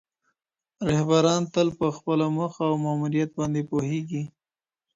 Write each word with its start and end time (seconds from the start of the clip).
رهبران 0.89 1.41
تل 1.53 1.67
په 1.79 1.87
خپله 1.95 2.25
موخه 2.37 2.63
او 2.69 2.75
ماموریت 2.85 3.29
باندي 3.37 3.63
پوهېږي. 3.69 4.23